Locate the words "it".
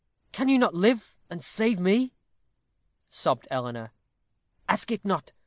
4.89-5.05